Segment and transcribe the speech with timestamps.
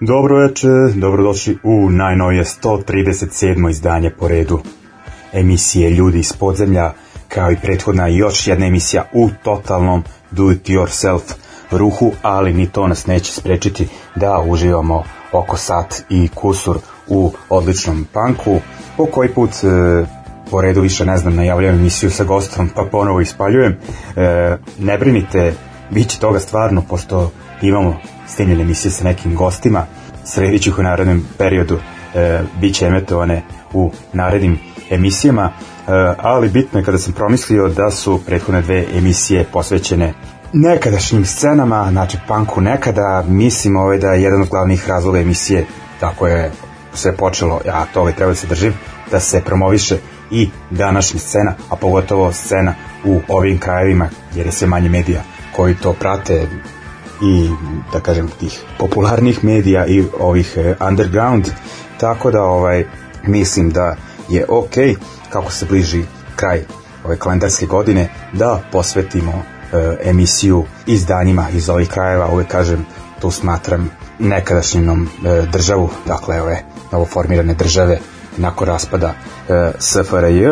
[0.00, 3.70] Dobro veče, dobrodošli u najnovije 137.
[3.70, 4.60] izdanje po redu
[5.32, 6.92] emisije Ljudi iz podzemlja,
[7.28, 11.20] kao i prethodna još jedna emisija u totalnom do-it-yourself
[11.70, 16.78] ruhu, ali ni to nas neće sprečiti da uživamo oko sat i kusur
[17.08, 18.60] u odličnom panku.
[18.96, 20.04] Po koji put e,
[20.50, 23.76] po redu više ne znam, najavljujem emisiju sa gostom, pa ponovo ispaljujem.
[24.16, 25.54] E, ne brinite,
[25.90, 27.30] bit će toga stvarno, pošto
[27.62, 27.96] imamo
[28.26, 29.86] snimljene emisije sa nekim gostima,
[30.24, 31.78] sredit ću ih u narednom periodu,
[32.14, 34.58] e, bit će emetovane u narednim
[34.90, 40.14] emisijama, e, ali bitno je kada sam promislio da su prethodne dve emisije posvećene
[40.52, 45.66] nekadašnjim scenama, znači punku nekada, mislim ovaj da je jedan od glavnih razloga emisije,
[46.00, 46.50] tako je
[46.94, 48.72] sve počelo, ja to ovaj treba da se držim,
[49.10, 49.96] da se promoviše
[50.30, 52.74] i današnja scena, a pogotovo scena
[53.04, 55.22] u ovim krajevima, jer je sve manje medija
[55.56, 56.46] koji to prate,
[57.22, 57.50] i
[57.92, 61.46] da kažem tih popularnih medija i ovih e, underground.
[62.00, 62.84] Tako da ovaj
[63.26, 63.96] mislim da
[64.28, 64.74] je ok
[65.30, 66.02] kako se bliži
[66.36, 66.64] kraj
[67.04, 72.28] ove kalendarske godine da posvetimo e, emisiju izdanjima iz ovih krajeva.
[72.32, 72.86] Uvek kažem
[73.20, 75.06] tu smatram nekadašnjim e,
[75.52, 76.62] državu dakle ove
[76.92, 77.98] novoformirane države
[78.36, 79.14] nakon raspada
[79.48, 80.46] e, SFRJ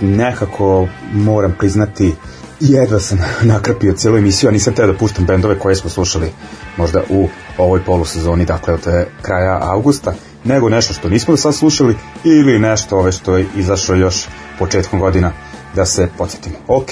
[0.00, 2.14] nekako moram priznati
[2.62, 6.30] jedva sam nakrpio celu emisiju, a nisam teo da puštam bendove koje smo slušali
[6.76, 7.28] možda u
[7.58, 8.86] ovoj polusezoni, dakle od
[9.22, 10.14] kraja avgusta,
[10.44, 14.26] nego nešto što nismo do sad slušali ili nešto ove što je izašlo još
[14.58, 15.32] početkom godina
[15.74, 16.56] da se podsjetimo.
[16.68, 16.90] Ok,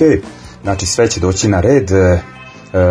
[0.62, 2.20] znači sve će doći na red, e, e,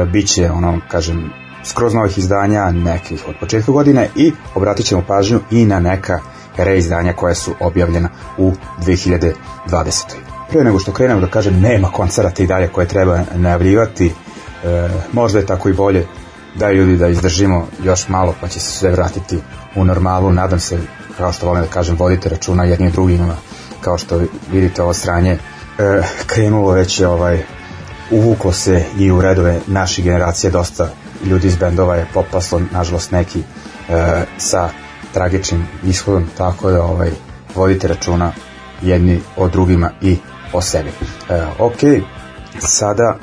[0.05, 1.29] bit će ono, kažem,
[1.63, 6.19] skroz novih izdanja nekih od početka godine i obratit ćemo pažnju i na neka
[6.57, 8.53] reizdanja koja su objavljena u
[8.85, 9.33] 2020
[10.49, 14.13] pre nego što krenemo da kažem nema koncerata i dalje koje treba najavljivati.
[14.63, 16.05] E, možda je tako i bolje.
[16.55, 19.39] Da ljudi da izdržimo još malo pa će se sve vratiti
[19.75, 20.31] u normalu.
[20.31, 20.79] Nadam se
[21.17, 23.35] kao što volim da kažem vodite računa jednim drugima
[23.81, 24.21] kao što
[24.51, 25.37] vidite ovo sranje.
[25.79, 27.43] E, krenulo već je ovaj
[28.11, 30.51] uvuklo se i u redove naših generacije.
[30.51, 30.89] Dosta
[31.25, 34.69] ljudi iz bendova je popaslo nažalost neki e, sa
[35.13, 37.11] tragičnim ishodom tako da ovaj
[37.55, 38.31] vodite računa
[38.81, 40.17] jedni o drugima i
[40.53, 40.89] o sebi.
[41.29, 42.03] E, ok,
[42.59, 43.17] sada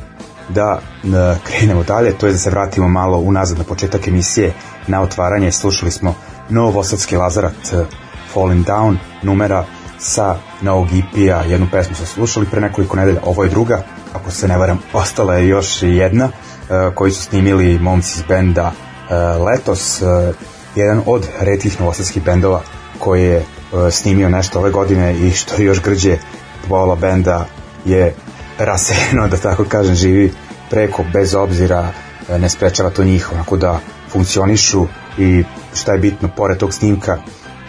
[0.48, 1.08] da e,
[1.44, 4.52] krenemo dalje, to je da se vratimo malo unazad na početak emisije,
[4.86, 6.14] na otvaranje, slušali smo
[6.48, 7.84] Novosadski Lazarat e,
[8.32, 9.64] Falling Down, numera
[9.98, 13.82] sa novog EP-a, jednu pesmu smo slušali pre nekoliko nedelja, ovo je druga,
[14.14, 18.72] ako se ne varam, ostala je još jedna, e, koji su snimili momci iz benda
[18.72, 20.32] e, letos, e,
[20.74, 22.62] jedan od redkih novosadskih bendova
[22.98, 23.44] koji je
[23.90, 26.18] snimio nešto ove godine i što je još grđe
[26.68, 27.46] pola benda
[27.84, 28.14] je
[28.58, 30.32] rasejeno da tako kažem živi
[30.70, 31.92] preko bez obzira
[32.38, 34.86] ne sprečava to njih onako da funkcionišu
[35.18, 37.18] i šta je bitno pored tog snimka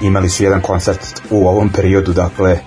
[0.02, 2.60] imali su jedan koncert u ovom periodu dakle e,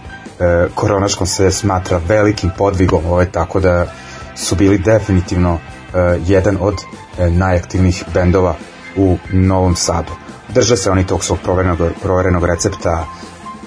[0.75, 3.87] koronaškom se smatra velikim podvigom ove, tako da
[4.37, 6.75] su bili definitivno e, jedan od
[7.19, 8.55] e, najaktivnijih bendova
[8.97, 10.13] u Novom Sadu.
[10.49, 13.07] Drže se oni tog svog proverenog, proverenog recepta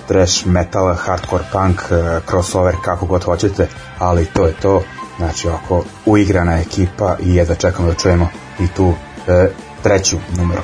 [0.07, 3.67] trash metal, hardcore punk, e, crossover, kako god hoćete,
[3.99, 4.83] ali to je to.
[5.17, 8.29] Znači, ovako, uigrana ekipa i jedva čekamo da čujemo
[8.59, 8.93] i tu
[9.27, 9.47] e,
[9.83, 10.61] treću numeru.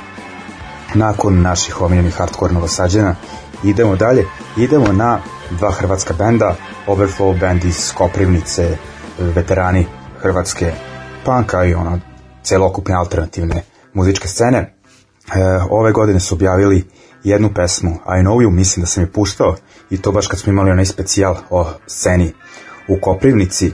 [0.93, 3.15] Nakon naših omiljenih hardcore novosađena,
[3.63, 4.25] idemo dalje,
[4.57, 5.19] idemo na
[5.51, 6.55] dva hrvatska benda,
[6.87, 8.77] Overflow band iz Koprivnice,
[9.19, 9.87] veterani
[10.21, 10.73] hrvatske
[11.25, 11.99] panka i ono
[12.43, 13.63] celokupne alternativne
[13.93, 14.57] muzičke scene.
[14.57, 14.73] E,
[15.69, 16.89] ove godine su objavili
[17.23, 19.55] jednu pesmu I Know You, mislim da sam je puštao
[19.89, 22.33] i to baš kad smo imali onaj specijal o sceni
[22.87, 23.71] u Koprivnici,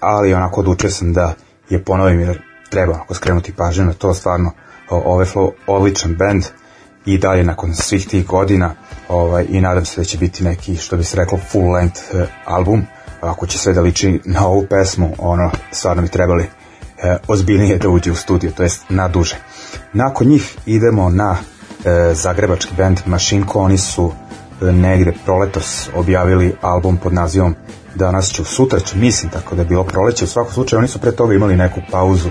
[0.00, 1.34] ali onako odlučio sam da
[1.70, 4.52] je ponovim jer treba onako skrenuti pažnju na to stvarno
[4.90, 6.44] Overflow odličan band
[7.06, 8.74] i dalje nakon svih tih godina
[9.08, 12.26] ovaj, i nadam se da će biti neki što bi se reklo full length eh,
[12.44, 12.82] album
[13.20, 16.44] ako će sve da liči na ovu pesmu ono stvarno bi trebali
[17.02, 19.36] eh, ozbiljnije da uđe u studio to jest na duže.
[19.92, 21.36] Nakon njih idemo na
[22.14, 24.12] zagrebački band Mašinko oni su
[24.62, 27.54] eh, negde proletos objavili album pod nazivom
[27.94, 30.24] Danas ću, sutra ću, mislim tako da je bilo proleće.
[30.24, 32.28] U svakom slučaju oni su pre toga imali neku pauzu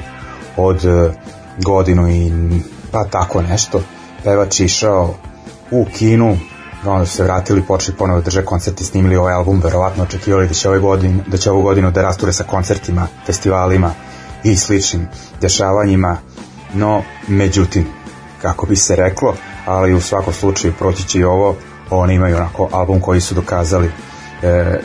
[0.57, 1.12] od eh,
[1.57, 2.31] godinu i
[2.92, 3.81] pa tako nešto.
[4.24, 5.13] Pevač išao
[5.71, 6.38] u kinu
[6.86, 10.48] onda su se vratili, počeli ponovo da drže koncert i snimili ovaj album, verovatno očekivali
[10.48, 13.92] da će, ove godine, da će ovu godinu da rasture sa koncertima, festivalima
[14.44, 15.07] i sličnim
[15.42, 16.18] dešavanjima,
[16.74, 17.88] no međutim,
[18.41, 19.35] kako bi se reklo,
[19.65, 21.55] ali u svakom slučaju proći će i ovo,
[21.89, 23.91] oni imaju onako album koji su dokazali
[24.43, 24.79] e,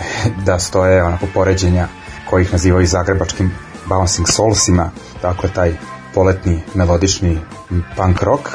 [0.44, 1.88] da stoje onako poređenja
[2.30, 3.52] koji ih nazivaju zagrebačkim
[3.88, 4.90] Bouncing Soulsima,
[5.22, 5.76] dakle taj
[6.14, 7.40] poletni melodični
[7.96, 8.48] punk rock,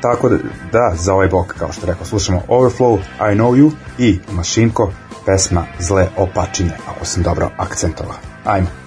[0.00, 0.36] tako da,
[0.72, 4.92] da za ovaj blok, kao što rekao, slušamo Overflow, I Know You i Mašinko,
[5.26, 8.16] pesma Zle opačine, ako sam dobro akcentovao.
[8.44, 8.85] Ajmo.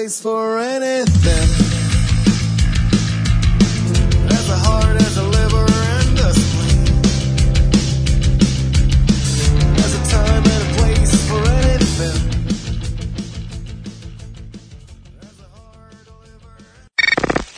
[0.00, 1.48] Place for anything.
[4.28, 5.66] There's a heart, there's a liver,
[5.96, 7.02] and a spleen.
[9.76, 12.20] There's a time and a place for anything.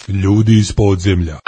[0.09, 1.42] Ljudi iz podzemlja.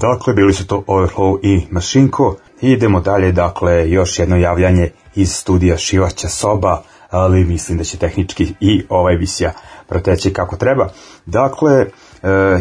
[0.00, 2.36] Dakle, bili su to Overflow i Mašinko.
[2.60, 8.54] Idemo dalje, dakle, još jedno javljanje iz studija Šivaća soba, ali mislim da će tehnički
[8.60, 9.52] i ova emisija
[9.88, 10.88] proteći kako treba.
[11.26, 11.86] Dakle, e,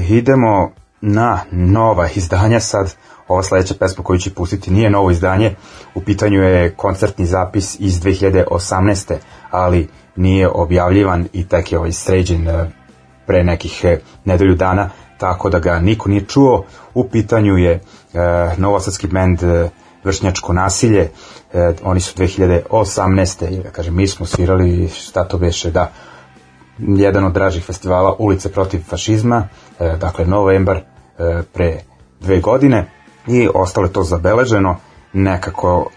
[0.09, 2.95] idemo na nova izdanja sad.
[3.27, 5.55] Ova sledeća pesma koju ću pustiti nije novo izdanje,
[5.95, 9.15] u pitanju je koncertni zapis iz 2018.
[9.51, 12.71] ali nije objavljivan i tek je ovaj sređen e,
[13.25, 16.65] pre nekih e, nedelju dana, tako da ga niko nije čuo.
[16.93, 17.79] U pitanju je e,
[18.57, 19.69] novosadski bend e,
[20.03, 21.09] Vršnjačko nasilje,
[21.53, 23.49] e, oni su 2018.
[23.49, 25.91] i da kažem, mi smo svirali, šta to beše, da,
[26.79, 29.47] jedan od dražih festivala Ulice protiv fašizma,
[29.79, 30.83] e, dakle novembar e,
[31.53, 31.79] pre
[32.19, 32.91] dve godine
[33.27, 34.75] i ostalo je to zabeleženo,
[35.13, 35.89] nekako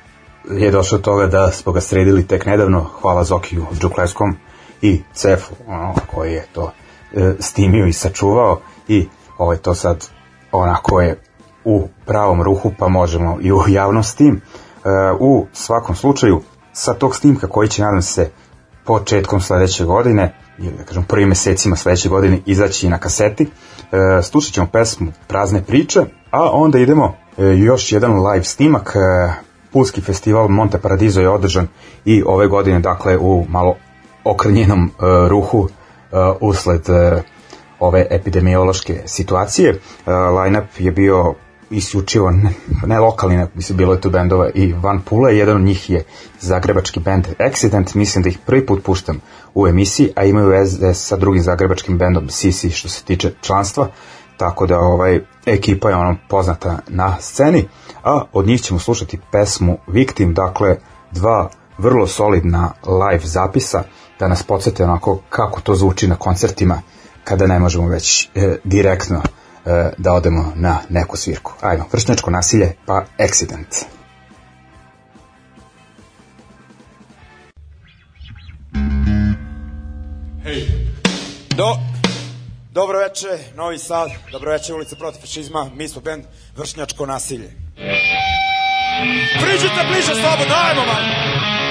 [0.50, 4.36] je došlo do toga da smo ga sredili tek nedavno, hvala Zokiju Đukleskom
[4.82, 6.72] i Cefu, ono, koji je to
[7.12, 10.08] e, snimio i sačuvao i ovaj to sad
[10.52, 11.18] onako je
[11.64, 14.28] u pravom ruhu pa možemo i u javnosti.
[14.28, 14.32] E,
[15.20, 16.40] u svakom slučaju
[16.72, 18.30] sa tog snimka koji će nadam se
[18.84, 23.44] početkom sledeće godine ili da kažem prvim mesecima sledeće godine izaći na kaseti
[23.92, 29.32] e, slušat ćemo pesmu Prazne priče a onda idemo e, još jedan live snimak e,
[29.72, 31.68] Pulski festival Monte Paradiso je održan
[32.04, 33.74] i ove godine dakle u malo
[34.24, 34.90] okrnjenom e,
[35.28, 37.22] ruhu e, usled e,
[37.80, 39.70] ove epidemiološke situacije.
[39.70, 41.34] E, lineup je bio
[41.70, 42.52] isključivo ne,
[42.86, 46.04] ne lokalni, ne, mislim bilo je tu bendova i Van Pula, jedan od njih je
[46.40, 49.20] zagrebački bend Accident, mislim da ih prvi put puštam
[49.54, 53.88] u emisiji, a imaju veze sa drugim zagrebačkim bendom CC što se tiče članstva,
[54.36, 57.68] tako da ovaj ekipa je ono poznata na sceni,
[58.04, 60.76] a od njih ćemo slušati pesmu Victim, dakle
[61.12, 63.82] dva vrlo solidna live zapisa.
[64.18, 66.82] Da nas podsete onako kako to zvuči na koncertima
[67.24, 71.52] kada ne možemo već e, direktno e, da odemo na neku svirku.
[71.60, 73.76] Ajmo, vršnjačko nasilje pa accident.
[80.42, 80.66] Hej.
[81.56, 81.76] Do.
[82.72, 84.10] Dobro veče, Novi Sad.
[84.32, 85.70] Dobro veče, ulica protiv fašizma.
[85.74, 86.24] Mi smo bend
[86.56, 87.50] Vršnjačko nasilje.
[89.40, 91.69] Priđite bliže slobodno, ajmo, man!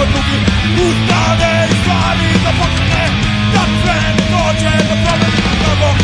[0.00, 0.38] niko drugi
[0.88, 3.04] Ustane i stvari da počne
[3.54, 5.96] Da sve ne dođe do promjena Da Bog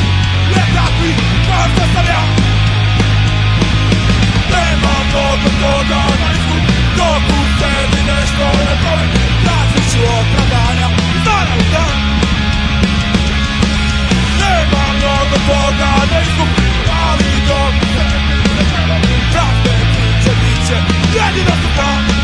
[0.53, 1.11] ne vrati
[1.49, 2.23] kao što sam ja.
[4.53, 6.59] Nema mnogo toga na isku
[6.97, 11.97] Dok u tebi nešto ne promeni Tražit ću opravdanja iz dana u dan.
[14.41, 15.97] Nema mnogo toga
[21.17, 22.15] jedino su pravi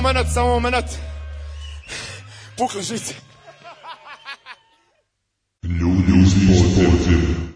[0.00, 0.86] moment, samo moment.
[2.56, 3.14] Pukle žice.
[5.62, 7.47] Ljudi uz pozdrav.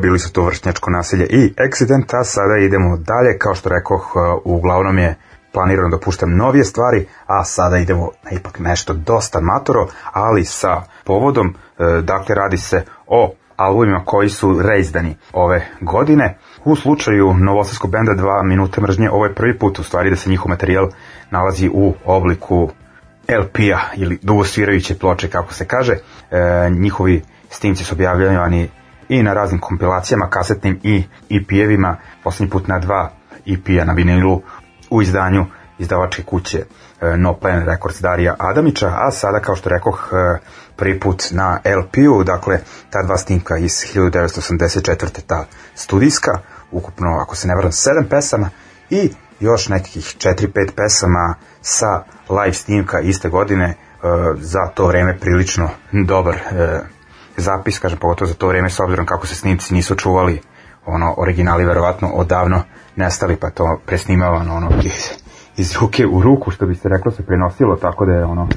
[0.00, 4.12] Bili su to vršnjačko nasilje i accident, a sada idemo dalje, kao što rekoh,
[4.44, 5.16] uglavnom je
[5.52, 10.82] planirano da puštam novije stvari, a sada idemo na ipak nešto dosta matoro, ali sa
[11.04, 16.38] povodom, uh, dakle radi se o albumima koji su reizdani ove godine.
[16.64, 20.30] U slučaju novosadskog benda 2 minute mržnje, ovo je prvi put u stvari da se
[20.30, 20.88] njihov materijal
[21.30, 22.70] nalazi u obliku
[23.28, 25.92] LP-a ili dugosvirajuće ploče, kako se kaže.
[26.30, 28.68] E, njihovi snimci su objavljeni
[29.08, 33.10] i na raznim kompilacijama, kasetnim i EP-evima, poslednji put na dva
[33.46, 34.42] EP-a na vinilu
[34.90, 35.46] u izdanju
[35.78, 36.58] izdavačke kuće
[37.00, 40.38] e, No Plan Records Darija Adamića, a sada, kao što rekoh, e,
[40.76, 42.58] prvi put na LP-u, dakle,
[42.90, 45.20] ta dva snimka iz 1984.
[45.26, 45.44] ta
[45.74, 46.38] studijska,
[46.70, 48.50] ukupno, ako se ne varam, sedam pesama
[48.90, 53.74] i još nekih 4-5 pesama sa live snimka iste godine, e,
[54.36, 56.36] za to vreme prilično dobar
[57.38, 60.40] zapis, kažem, pogotovo za to vreme, s obzirom kako se snimci nisu čuvali,
[60.86, 62.62] ono, originali verovatno odavno
[62.96, 65.10] nestali, pa to presnimavano, ono, iz,
[65.56, 68.48] iz ruke u ruku, što bi se reklo, se prenosilo, tako da je, ono,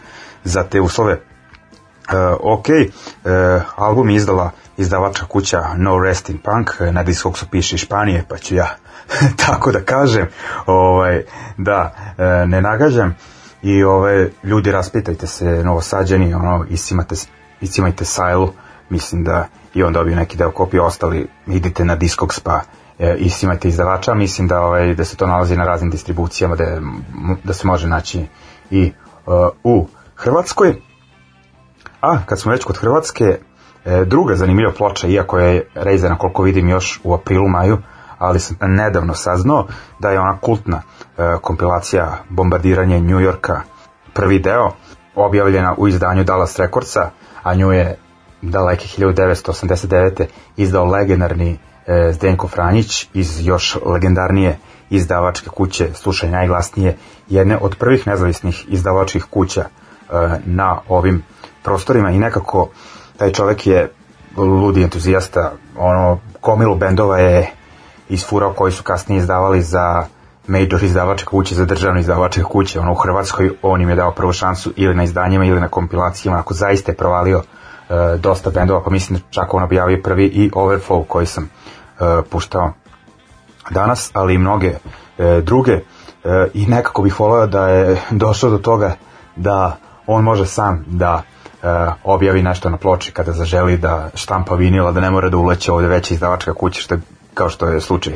[0.44, 1.13] za te uslove.
[1.13, 3.32] Uh, ok, uh,
[3.76, 8.56] album je izdala izdavačka kuća No Rest in Punk, na diskoksu piše Španije, pa ću
[8.56, 8.76] ja
[9.46, 10.28] tako da kažem,
[10.65, 11.24] ovaj,
[11.58, 13.15] da, uh, ne nagađam.
[13.62, 17.15] I ove ljudi raspitajte se novosađeni, ono, isimate,
[17.62, 18.54] isimajte sajlu,
[18.91, 22.62] mislim da i on dobio neki deo kopije, ostali idite na Discogs pa
[22.99, 26.82] e, imate izdavača, mislim da ovaj da se to nalazi na raznim distribucijama da, je,
[27.43, 28.25] da se može naći
[28.69, 28.91] i
[29.25, 30.75] uh, u Hrvatskoj.
[32.01, 33.38] A kad smo već kod Hrvatske,
[33.86, 37.77] e, druga zanimljiva ploča, iako je rejzana koliko vidim još u aprilu, maju,
[38.17, 39.67] ali sam nedavno saznao
[39.99, 40.82] da je ona kultna
[41.17, 43.62] e, kompilacija bombardiranje New Yorka,
[44.13, 44.71] prvi deo,
[45.15, 47.10] objavljena u izdanju Dallas Recordsa,
[47.43, 47.97] a nju je
[48.41, 50.25] daleke 1989.
[50.58, 54.58] izdao legendarni e, Zdenko Franjić iz još legendarnije
[54.89, 56.97] izdavačke kuće, slušaj najglasnije,
[57.30, 59.67] jedne od prvih nezavisnih izdavačkih kuća e,
[60.45, 61.23] na ovim
[61.63, 62.69] prostorima i nekako
[63.17, 63.91] taj čovek je
[64.38, 67.51] ludi entuzijasta, ono, komilu bendova je
[68.10, 70.06] isfurao koji su kasnije izdavali za
[70.47, 74.34] major izdavačke kuće, za državne izdavačke kuće, ono u Hrvatskoj on im je dao prvu
[74.34, 77.43] šansu ili na izdanjima ili na kompilacijama, ako zaista je provalio
[77.91, 82.04] e, dosta bendova, pa mislim da čak on objavio prvi i Overflow koji sam e,
[82.30, 82.73] puštao
[83.69, 84.73] danas, ali i mnoge
[85.17, 85.82] e, druge e,
[86.54, 88.95] i nekako bih volao da je došao do toga
[89.36, 89.77] da
[90.08, 91.21] on može sam da
[91.63, 91.67] e,
[92.04, 95.88] objavi nešto na ploči kada zaželi da štampa vinila, da ne mora da uleće ovde
[95.88, 97.01] veća izdavačka kuća, što je,
[97.34, 98.13] kao što je slučaj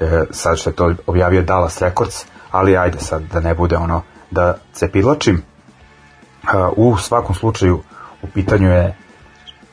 [0.00, 4.02] e, sad što je to objavio Dallas Records, ali ajde sad da ne bude ono
[4.30, 5.36] da se pidlačim.
[5.36, 7.82] E, u svakom slučaju
[8.22, 8.96] u pitanju je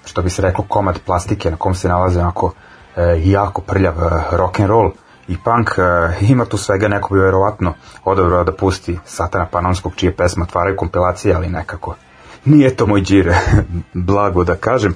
[0.05, 2.53] što bi se reklo komad plastike na kom se nalaze onako
[2.95, 4.91] e, jako prljav e, rock and roll
[5.27, 7.73] i punk e, ima tu svega neko bi verovatno
[8.05, 11.95] odabrao da pusti Satana Panonskog čije pesme otvaraju kompilacije ali nekako
[12.45, 13.33] nije to moj džir.
[13.93, 14.95] Blago da kažem.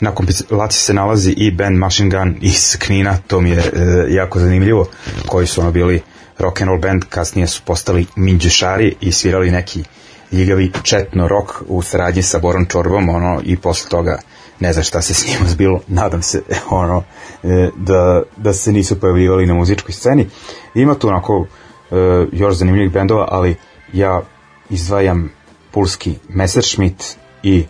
[0.00, 3.62] Na kompilaciji se nalazi i band Machine Gun iz Knina to mi je e,
[4.08, 4.86] jako zanimljivo
[5.26, 6.02] koji su ono bili
[6.38, 9.84] rock and roll band kasnije su postali minđešari i svirali neki
[10.32, 14.18] ljigavi četno rock u saradnji sa Borom Čorbom, ono, i posle toga
[14.60, 17.02] ne znam šta se s njima zbilo, nadam se, ono,
[17.42, 20.26] e, da, da se nisu pojavljivali na muzičkoj sceni.
[20.74, 21.46] Ima tu onako
[21.90, 23.56] e, još zanimljivih bendova, ali
[23.92, 24.22] ja
[24.70, 25.32] izdvajam
[25.70, 27.04] pulski Messerschmitt
[27.42, 27.64] i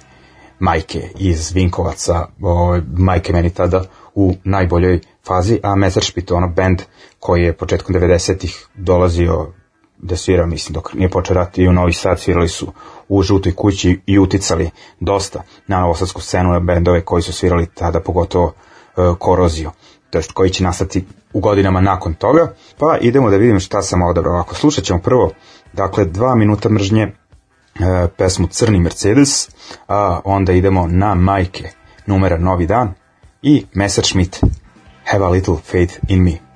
[0.58, 6.82] Majke iz Vinkovaca, o, Majke meni tada u najboljoj fazi, a Messerschmitt ono band
[7.18, 9.52] koji je početkom 90-ih dolazio
[10.02, 12.72] da svira, mislim, dok nije počeo rat i u Novi Sad svirali su
[13.08, 18.00] u žutoj kući i uticali dosta na novosadsku scenu na bendove koji su svirali tada
[18.00, 18.44] pogotovo
[18.96, 19.70] uh, koroziju
[20.10, 24.02] to jest koji će nastati u godinama nakon toga, pa idemo da vidimo šta sam
[24.02, 24.40] odabrao.
[24.40, 25.30] Ako slušat ćemo prvo,
[25.72, 27.12] dakle, dva minuta mržnje, e,
[28.16, 29.50] pesmu Crni Mercedes,
[29.88, 31.70] a onda idemo na Majke,
[32.06, 32.94] numera Novi dan
[33.42, 34.40] i Messerschmitt,
[35.04, 36.49] Have a Little Faith in Me.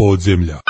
[0.00, 0.69] Ljudi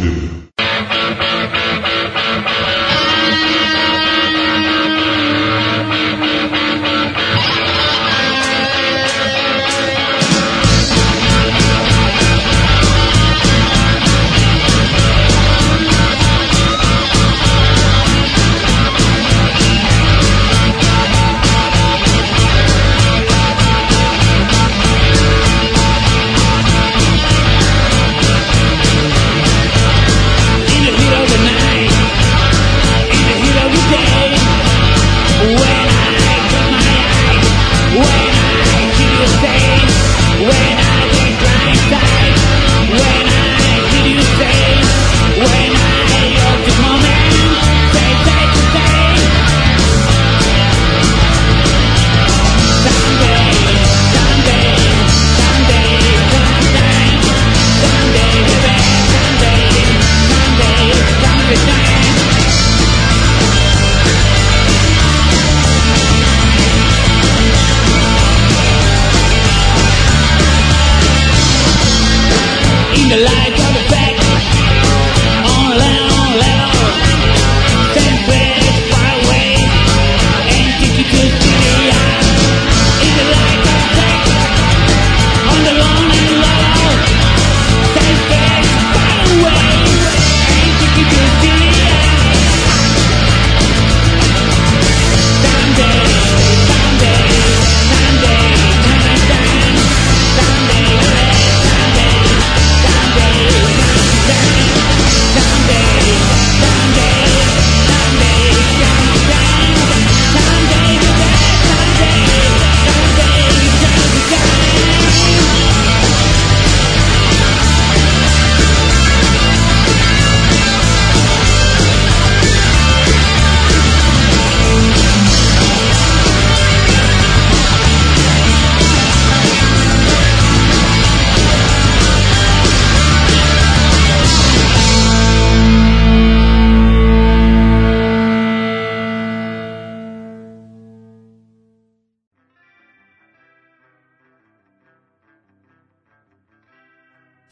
[0.00, 0.39] Active.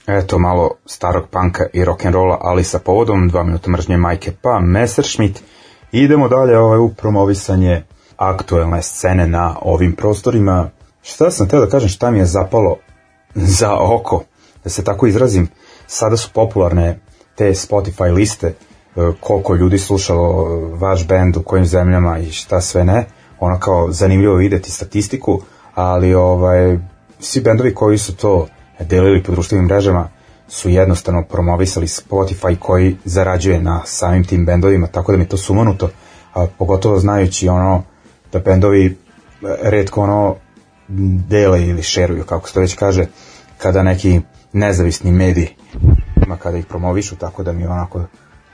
[0.09, 5.42] Eto malo starog panka i rock'n'rolla, ali sa povodom, dva minuta mržnje majke pa Messerschmitt.
[5.92, 7.84] Idemo dalje ovaj, u promovisanje
[8.16, 10.70] aktuelne scene na ovim prostorima.
[11.02, 12.76] Šta sam teo da kažem, šta mi je zapalo
[13.34, 14.24] za oko,
[14.64, 15.48] da se tako izrazim,
[15.86, 17.00] sada su popularne
[17.34, 18.54] te Spotify liste, e,
[19.20, 20.46] koliko ljudi slušalo
[20.80, 23.06] vaš bend u kojim zemljama i šta sve ne,
[23.40, 25.40] ono kao zanimljivo videti statistiku,
[25.74, 26.78] ali ovaj
[27.20, 28.46] svi bendovi koji su to
[28.84, 30.08] delili po društvenim mrežama
[30.48, 35.90] su jednostavno promovisali Spotify koji zarađuje na samim tim bendovima, tako da mi to sumanuto,
[36.34, 37.82] a pogotovo znajući ono
[38.32, 38.94] da bendovi e,
[39.62, 40.36] redko ono
[41.28, 43.06] dele ili šeruju, kako se to već kaže,
[43.58, 44.20] kada neki
[44.52, 45.48] nezavisni mediji
[46.26, 48.04] ima kada ih promovišu, tako da mi onako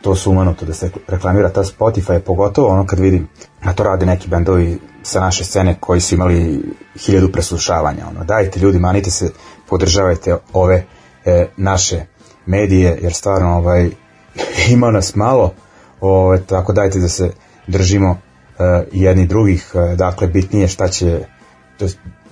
[0.03, 3.29] to sumanuto da se reklamira ta Spotify, pogotovo ono kad vidim
[3.65, 6.63] a to rade neki bendovi sa naše scene koji su imali
[6.97, 8.07] hiljadu preslušavanja.
[8.09, 9.31] Ono, dajte ljudi, manite se,
[9.69, 10.85] podržavajte ove
[11.25, 12.01] e, naše
[12.47, 13.91] medije, jer stvarno ovaj,
[14.75, 15.55] ima nas malo,
[16.01, 17.31] ovaj, tako dajte da se
[17.67, 18.19] držimo
[18.59, 21.21] e, jedni drugih, e, dakle bitnije šta će,
[21.79, 21.87] to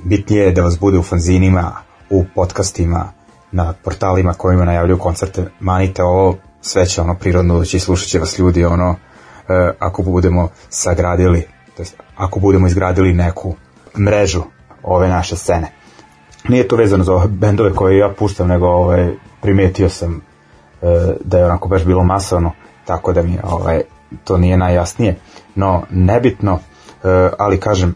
[0.05, 1.73] bitnije je da vas bude u fanzinima,
[2.11, 3.13] u podcastima,
[3.53, 8.39] na portalima kojima najavljuju koncerte, manite ovo, sve će ono prirodno doći slušat će vas
[8.39, 8.97] ljudi ono,
[9.49, 13.55] e, ako budemo sagradili, to jest, ako budemo izgradili neku
[13.99, 14.43] mrežu
[14.83, 15.82] ove naše scene.
[16.49, 20.21] Nije to vezano za ove bendove koje ja puštam, nego ovaj, primetio sam
[20.83, 22.53] e, da je onako baš bilo masovno,
[22.85, 23.83] tako da mi ovaj,
[24.25, 25.17] to nije najjasnije.
[25.55, 26.59] No, nebitno,
[27.05, 27.95] e, ali kažem,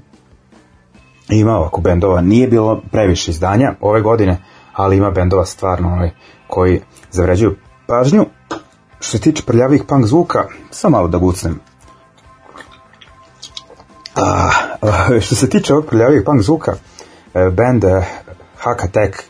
[1.29, 4.39] ima ovako bendova, nije bilo previše izdanja ove godine,
[4.73, 6.11] ali ima bendova stvarno ovaj,
[6.47, 6.81] koji
[7.11, 8.27] zavređuju pažnju.
[9.01, 11.61] Što se tiče prljavih punk zvuka, samo malo da gucnem.
[14.17, 14.51] A,
[15.21, 16.73] što se tiče ovog prljavih punk zvuka,
[17.35, 17.85] e, band
[18.67, 19.25] Hakatek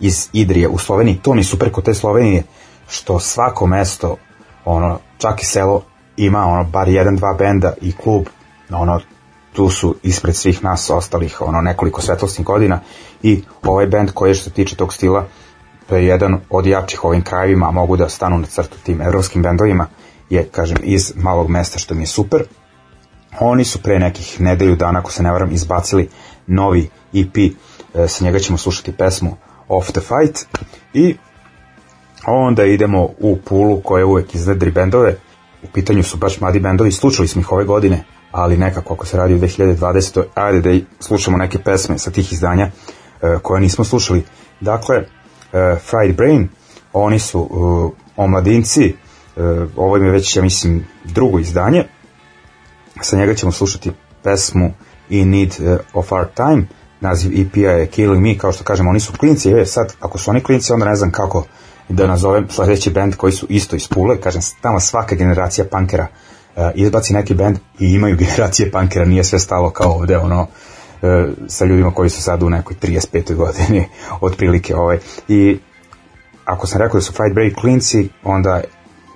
[0.00, 2.42] iz Idrije u Sloveniji, to mi su preko te Slovenije,
[2.88, 4.16] što svako mesto,
[4.64, 5.82] ono, čak i selo
[6.16, 8.26] ima ono bar jedan, dva benda i klub,
[8.70, 9.00] ono,
[9.52, 12.80] tu su ispred svih nas ostalih ono nekoliko svetlosnih godina.
[13.22, 15.26] I ovaj bend koji je što se tiče tog stila
[15.86, 19.42] to je jedan od jačih ovim krajevima, a mogu da stanu na crtu tim evropskim
[19.42, 19.86] bendovima,
[20.30, 22.42] je, kažem, iz malog mesta, što mi je super.
[23.40, 26.08] Oni su pre nekih nedelju dana, ako se ne varam, izbacili
[26.46, 27.52] novi EP,
[28.08, 29.36] sa njega ćemo slušati pesmu
[29.68, 30.46] Off the Fight
[30.94, 31.16] i
[32.26, 35.16] onda idemo u Pulu koja uvek izvedri bendove,
[35.62, 39.16] u pitanju su baš mladi bendovi, slušali smo ih ove godine, ali nekako ako se
[39.16, 40.22] radi u 2020.
[40.34, 42.70] ajde da slušamo neke pesme sa tih izdanja
[43.22, 44.24] e, koje nismo slušali.
[44.60, 46.48] Dakle, e, Fried Brain,
[46.96, 48.94] oni su uh, omladinci,
[49.36, 49.42] uh,
[49.76, 51.84] ovo im je već, ja mislim, drugo izdanje,
[53.00, 53.92] sa njega ćemo slušati
[54.22, 54.72] pesmu
[55.08, 56.66] In Need uh, of Our Time,
[57.00, 60.30] naziv EP-a je Killing Me, kao što kažem, oni su klinci, je, sad, ako su
[60.30, 61.44] oni klinci, onda ne znam kako
[61.88, 66.06] da nazovem sledeći band koji su isto iz Pule, kažem, tamo svaka generacija punkera
[66.56, 70.46] uh, izbaci neki band i imaju generacije punkera, nije sve stalo kao ovde, ono,
[71.02, 73.34] e, sa ljudima koji su sad u nekoj 35.
[73.34, 73.88] godini
[74.20, 74.98] otprilike ovaj.
[75.28, 75.58] i
[76.44, 78.60] ako sam rekao da su Fried Break klinci onda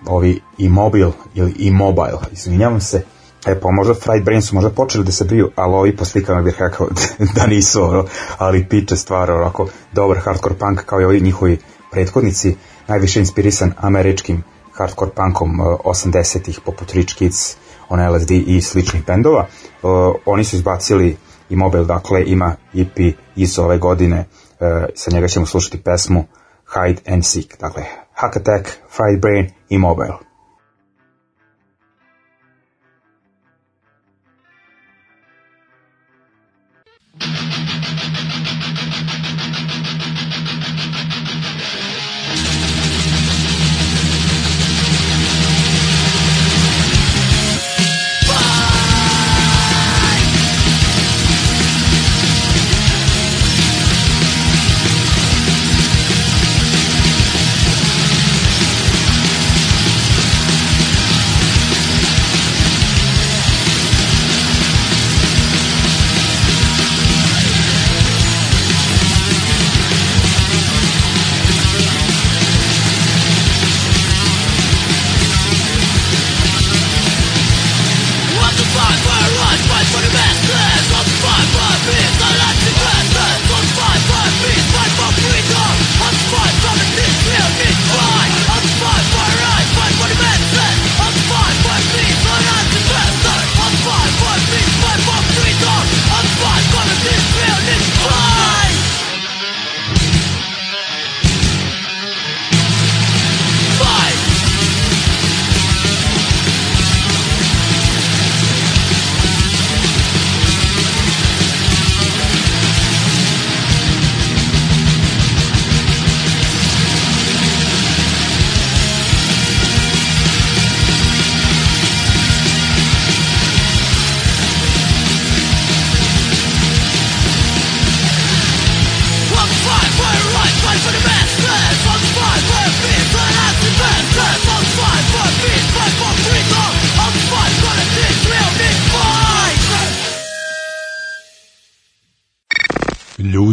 [0.06, 3.04] ovi Immobile ili Immobile, izvinjavam se
[3.46, 6.42] E pa možda Fried Brain su možda počeli da se biju, ali ovi po slikama
[6.42, 6.88] bih rekao
[7.36, 8.04] da nisu, ono,
[8.38, 11.58] ali piče stvar, onako, dobar hardcore punk kao i ovi njihovi
[11.90, 12.56] prethodnici,
[12.88, 17.56] najviše inspirisan američkim hardcore punkom 80-ih, poput Rich Kids,
[17.88, 19.46] on LSD i sličnih bendova.
[19.82, 21.16] Uh, oni su izbacili
[21.50, 26.24] i Mobile, dakle, ima EP iz ove godine, uh, sa njega ćemo slušati pesmu
[26.74, 27.82] Hide and Seek, dakle,
[28.14, 30.29] Hack Attack, Fried Brain i Mobile.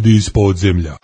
[0.07, 0.97] Iz podzemlja.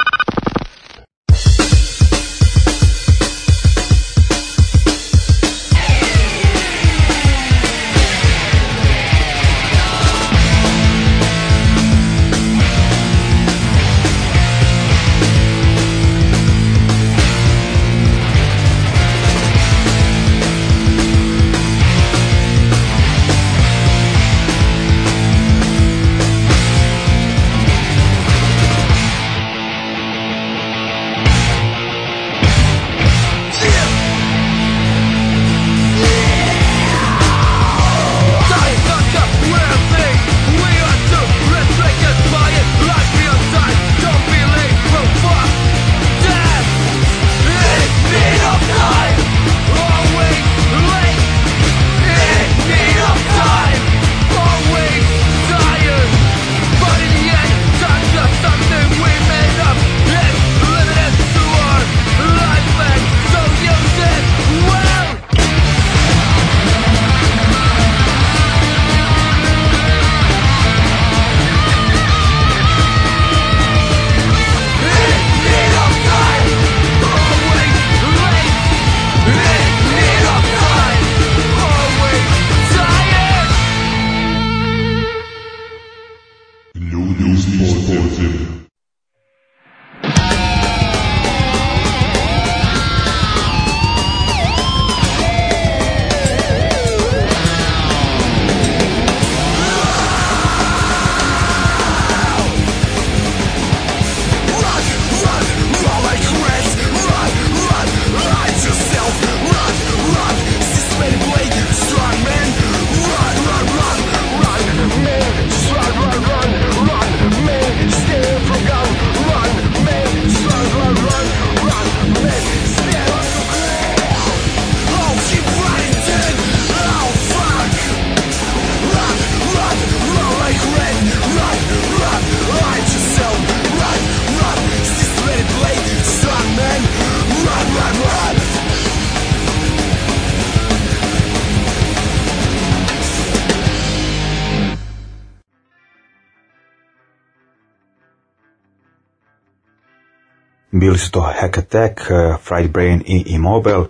[150.94, 153.88] Bili su to Hack Attack, uh, Fried Brain i Immobile, uh,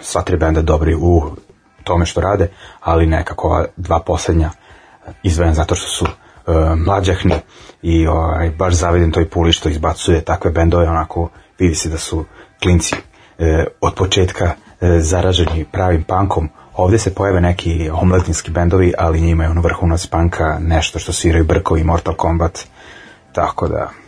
[0.00, 1.22] sva tri benda dobri u
[1.84, 2.48] tome što rade,
[2.80, 7.34] ali nekako ova dva poslednja uh, izdvajam zato što su uh, mlađahni
[7.82, 12.24] i ovaj, baš zavidim toj puli što izbacuje takve bendove, onako vidi se da su
[12.62, 13.46] klinci uh,
[13.80, 19.50] od početka uh, zaraženi pravim punkom, ovde se pojave neki omladinski bendovi, ali njima je
[19.50, 22.58] ono vrhunac panka, nešto što sviraju Brko i Mortal Kombat,
[23.32, 24.01] tako da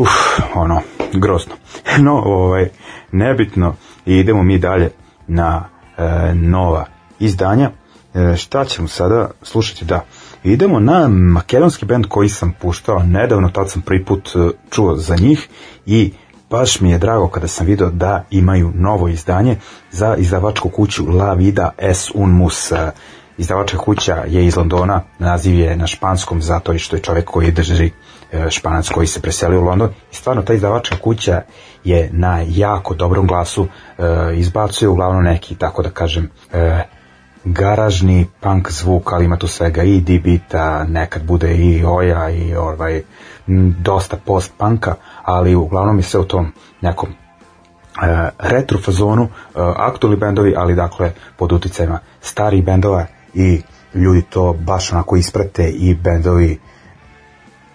[0.00, 0.10] Uf,
[0.54, 0.80] ono,
[1.12, 1.54] grozno.
[1.98, 2.68] No, ovaj,
[3.12, 3.74] nebitno,
[4.06, 4.90] i idemo mi dalje
[5.26, 6.86] na e, nova
[7.18, 7.70] izdanja.
[8.14, 9.84] E, šta ćemo sada slušati?
[9.84, 10.04] Da,
[10.44, 15.16] idemo na makedonski band koji sam puštao nedavno, tad sam prvi put e, čuo za
[15.16, 15.48] njih
[15.86, 16.12] i
[16.50, 19.56] baš mi je drago kada sam video da imaju novo izdanje
[19.90, 22.72] za izdavačku kuću La Vida es un mus.
[22.72, 22.90] E,
[23.38, 27.90] Izdavačka kuća je iz Londona, naziv je na španskom zato što je čovek koji drži
[28.50, 29.88] španac koji se preselio u London.
[30.12, 31.42] I stvarno ta izdavačka kuća
[31.84, 33.66] je na jako dobrom glasu
[33.98, 34.02] e,
[34.34, 36.82] izbacuje uglavnom neki tako da kažem e,
[37.44, 43.02] garažni punk zvuk, ali ima tu svega i D-beata, nekad bude i oja i ovaj,
[43.78, 47.14] dosta post-punka, ali uglavnom je sve u tom nekom e,
[48.38, 49.28] retro fazonu, e,
[49.76, 53.62] aktualni bendovi, ali dakle pod uticajima starih bendova i
[53.94, 56.58] ljudi to baš onako isprate i bendovi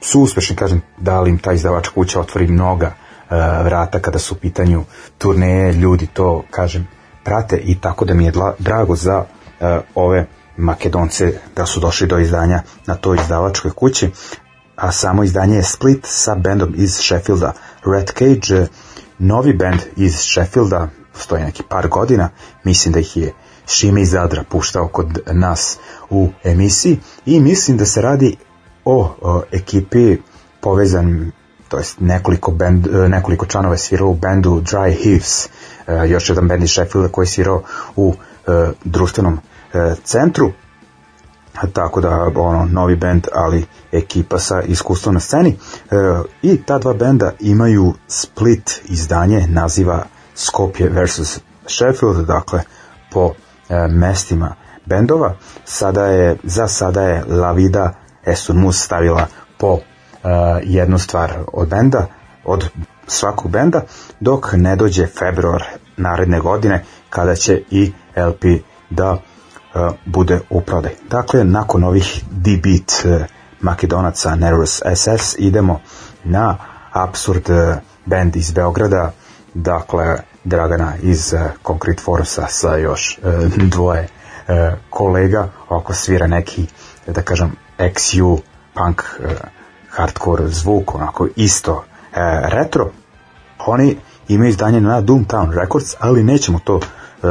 [0.06, 4.36] su uspešni, kažem, da li im ta izdavačka kuća otvori mnoga uh, vrata kada su
[4.36, 4.84] u pitanju
[5.18, 6.88] turneje, ljudi to, kažem,
[7.24, 10.28] prate i tako da mi je dla, drago za uh, ove
[10.58, 14.10] Makedonce da su došli do izdanja na toj izdavačkoj kući,
[14.76, 17.54] a samo izdanje je Split sa bendom iz Sheffielda
[17.86, 18.68] Red Cage, uh,
[19.20, 22.30] novi bend iz Sheffielda, postoji neki par godina,
[22.64, 23.34] mislim da ih je
[23.68, 25.78] Šime iz Zadra puštao kod nas
[26.10, 28.36] u emisiji i mislim da se radi
[28.86, 30.18] o, o ekipi
[30.62, 31.32] povezan
[31.68, 35.50] to jest nekoliko, band, nekoliko članova svirao u bendu Dry Heaves,
[35.88, 37.64] e, još jedan bend iz Sheffielda koji svirao
[37.96, 38.14] u
[38.48, 39.40] e, društvenom
[39.74, 40.52] e, centru.
[41.74, 45.50] Tako da ono novi bend ali ekipa sa iskustvom na sceni.
[45.50, 45.96] E,
[46.42, 50.06] i ta dva benda imaju split izdanje naziva
[50.36, 52.62] Skopje vs Sheffield dakle
[53.12, 53.34] po
[53.70, 54.56] e, mestima
[54.86, 55.36] bendova.
[55.66, 57.52] Sada je za sada je La
[58.26, 59.80] Esun Mus stavila po
[60.64, 62.08] jednu stvar od benda,
[62.44, 62.70] od
[63.08, 63.82] svakog benda,
[64.20, 65.64] dok ne dođe februar
[65.98, 68.44] naredne godine kada će i LP
[68.90, 69.20] da uh,
[70.06, 70.92] bude u prodaj.
[71.10, 73.26] Dakle, nakon ovih D-Beat uh,
[73.62, 75.82] makedonaca Nervous SS idemo
[76.24, 76.58] na
[76.92, 79.12] Absurd uh, band iz Beograda,
[79.54, 84.08] dakle Dragana iz uh, Concrete Force sa još uh, dvoje
[84.48, 84.56] uh,
[84.90, 86.66] kolega, oko svira neki,
[87.08, 88.38] da kažem, XU
[88.74, 89.32] punk uh,
[89.90, 91.84] hardcore zvuk, onako isto uh,
[92.44, 92.92] retro.
[93.66, 93.98] Oni
[94.28, 96.84] imaju izdanje na Doomtown Records, ali nećemo to uh,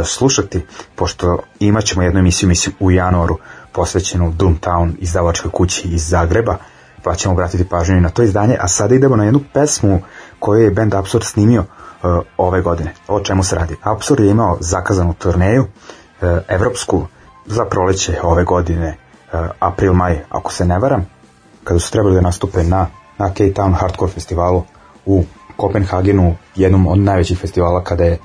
[0.05, 3.39] slušati, pošto imat ćemo jednu emisiju, mislim, u januaru
[3.73, 6.57] posvećenu Doomtown izdavačkoj kući iz Zagreba,
[7.03, 10.01] pa ćemo obratiti pažnju na to izdanje, a sada idemo na jednu pesmu
[10.39, 12.95] koju je band Absurd snimio uh, ove godine.
[13.09, 13.77] O čemu se radi?
[13.83, 17.07] Absurd je imao zakazanu turneju, uh, evropsku,
[17.47, 18.97] za proleće ove godine,
[19.59, 21.07] april-maj, ako se ne varam,
[21.65, 22.87] kada su trebali da nastupe na,
[23.19, 24.63] na K-Town Hardcore festivalu
[25.07, 25.25] u
[25.57, 28.19] Kopenhagenu, jednom od najvećih festivala kada je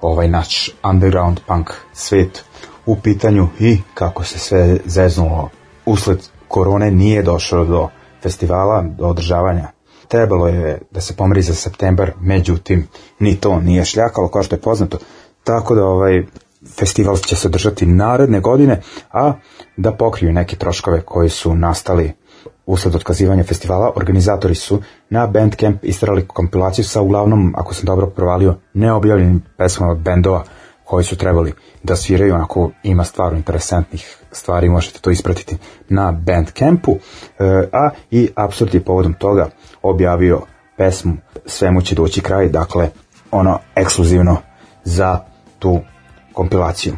[0.00, 2.44] ovaj naš underground punk svet
[2.86, 5.48] u pitanju i kako se sve zeznulo
[5.86, 7.88] usled korone nije došlo do
[8.22, 9.68] festivala, do održavanja.
[10.08, 12.88] Trebalo je da se pomeri za septembar, međutim,
[13.18, 14.98] ni to nije šljakalo, kao što je poznato.
[15.44, 16.24] Tako da ovaj
[16.78, 18.80] festival će se održati naredne godine,
[19.12, 19.32] a
[19.76, 22.12] da pokriju neke troškove koji su nastali.
[22.66, 28.56] Usled otkazivanja festivala, organizatori su na Bandcamp istrali kompilaciju sa uglavnom, ako sam dobro provalio,
[28.74, 30.44] neobjavljenim pesmama bendova
[30.84, 31.52] koji su trebali
[31.82, 35.56] da sviraju, onako ima stvarno interesantnih stvari, možete to ispratiti
[35.88, 36.98] na Bandcampu, e,
[37.72, 39.50] a i Absurd je povodom toga
[39.82, 40.40] objavio
[40.76, 42.90] pesmu Svemu će doći kraj, dakle
[43.30, 44.36] ono ekskluzivno
[44.84, 45.18] za
[45.58, 45.80] tu
[46.32, 46.96] kompilaciju.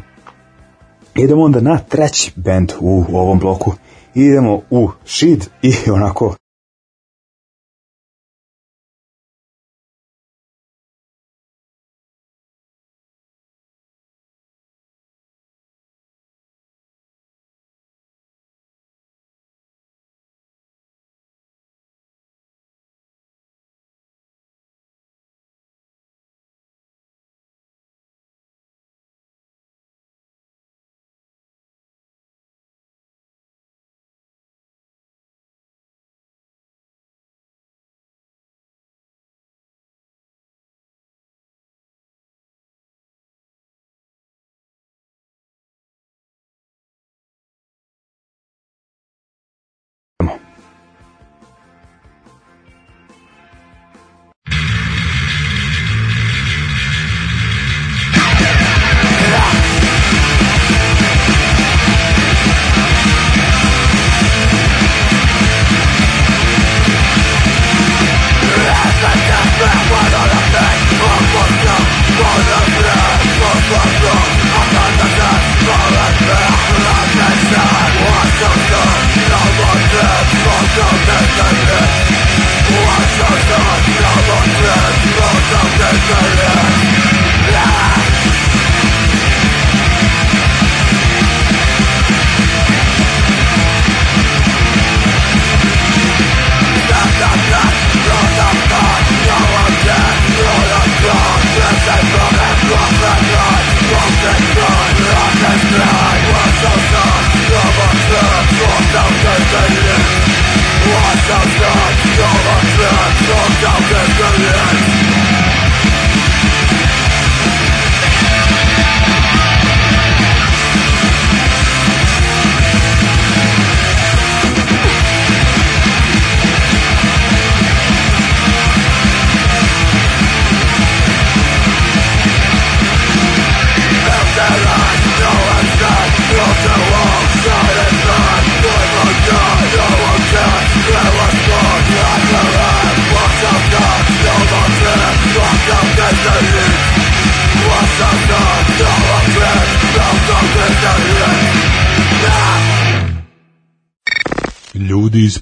[1.15, 3.73] Idemo onda na treći band u ovom bloku,
[4.13, 6.35] idemo u Shid i onako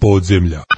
[0.04, 0.73] podzemlja.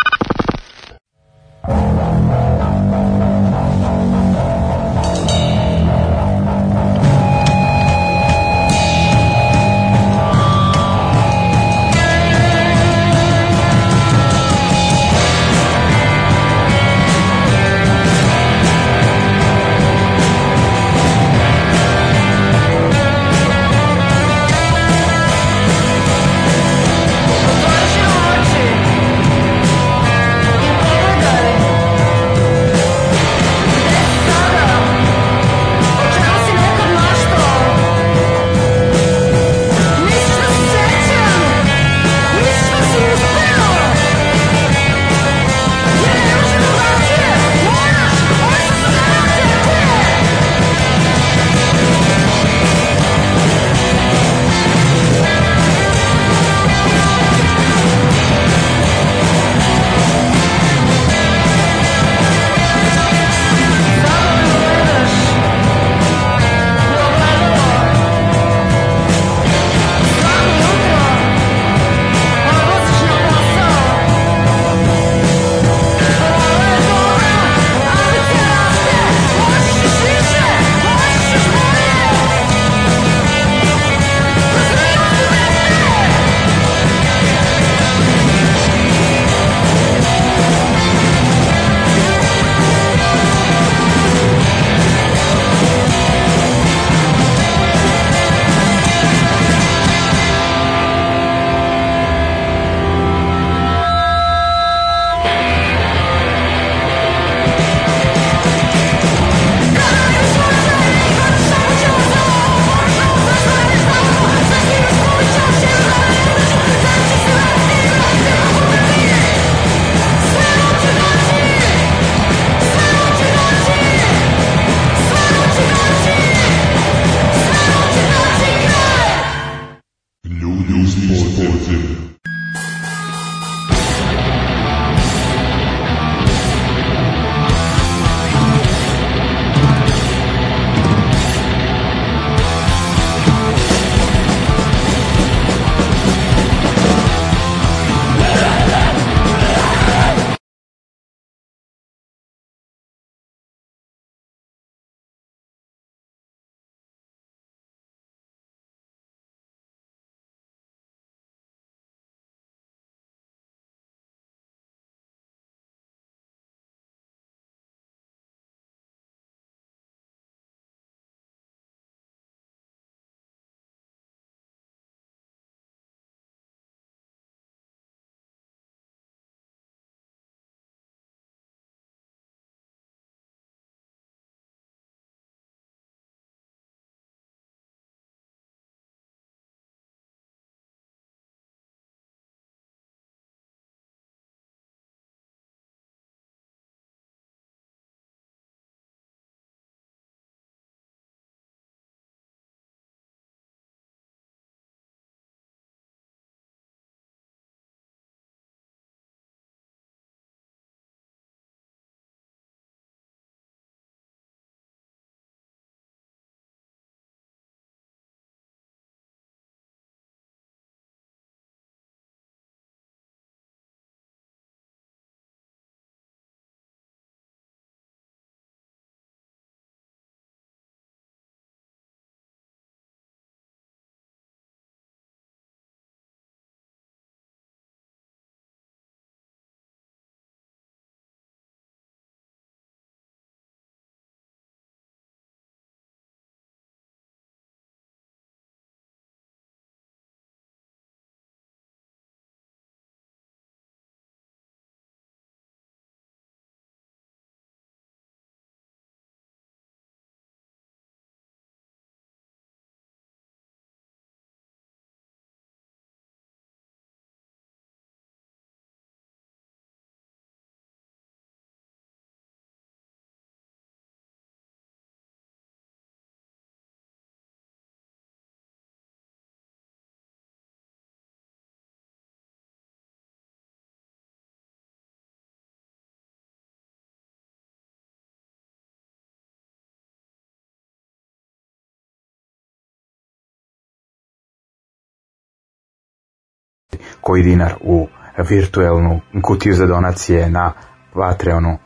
[297.05, 297.87] Koji dinar u
[298.29, 300.51] virtuelnu kutiju za donacije na
[300.93, 301.57] Patreonu,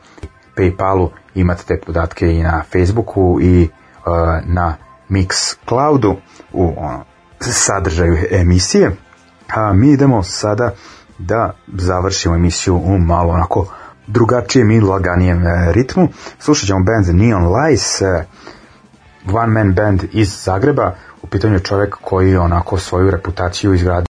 [0.56, 4.12] Paypalu, imate te podatke i na Facebooku i uh,
[4.44, 4.76] na
[5.08, 6.16] Mixcloudu
[6.52, 7.04] u ono,
[7.40, 8.96] sadržaju emisije.
[9.54, 10.70] A mi idemo sada
[11.18, 13.66] da završimo emisiju u malo onako
[14.06, 16.08] drugačijem i laganijem e, ritmu.
[16.38, 18.24] Slušat ćemo band Neon Lies, e,
[19.32, 24.09] one man band iz Zagreba, u pitanju je čovek koji onako svoju reputaciju izgradi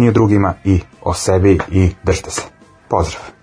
[0.00, 2.42] ni o drugima i o sebi i držite se.
[2.88, 3.33] Pozdrav!